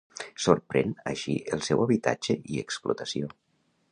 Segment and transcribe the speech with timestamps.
[0.45, 3.33] Sorprèn així el seu habitatge i explotació.